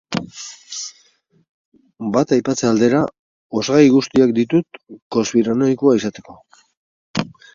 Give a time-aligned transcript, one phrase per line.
[2.15, 3.01] Bat aipatze aldera,
[3.61, 4.81] osagai guztiak ditut
[5.19, 6.39] konspiranoikoa izateko.